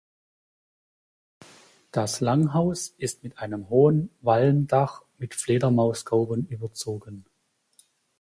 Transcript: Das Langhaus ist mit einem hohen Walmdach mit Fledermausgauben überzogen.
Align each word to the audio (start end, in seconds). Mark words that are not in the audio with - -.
Das 1.91 2.21
Langhaus 2.21 2.87
ist 2.89 3.21
mit 3.21 3.37
einem 3.37 3.69
hohen 3.69 4.09
Walmdach 4.21 5.03
mit 5.19 5.35
Fledermausgauben 5.35 6.47
überzogen. 6.47 7.25